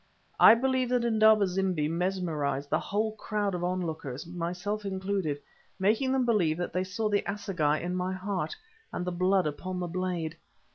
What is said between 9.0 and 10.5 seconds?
the blood upon the blade.